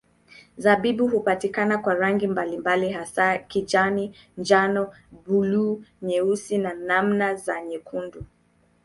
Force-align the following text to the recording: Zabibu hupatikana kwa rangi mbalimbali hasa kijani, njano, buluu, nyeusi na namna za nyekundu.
Zabibu 0.57 1.07
hupatikana 1.07 1.77
kwa 1.77 1.93
rangi 1.93 2.27
mbalimbali 2.27 2.89
hasa 2.89 3.37
kijani, 3.37 4.15
njano, 4.37 4.93
buluu, 5.25 5.83
nyeusi 6.01 6.57
na 6.57 6.73
namna 6.73 7.35
za 7.35 7.61
nyekundu. 7.61 8.25